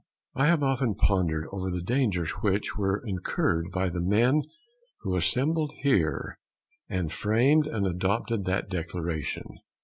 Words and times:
I 0.33 0.47
have 0.47 0.63
often 0.63 0.95
pondered 0.95 1.45
over 1.51 1.69
the 1.69 1.83
dangers 1.83 2.31
which 2.31 2.75
were 2.75 3.03
incurred 3.05 3.67
by 3.71 3.89
the 3.89 4.01
men 4.01 4.41
who 5.01 5.15
assembled 5.15 5.73
here 5.83 6.39
and 6.89 7.13
framed 7.13 7.67
and 7.67 7.85
adopted 7.85 8.45
that 8.45 8.67
Declaration. 8.67 9.59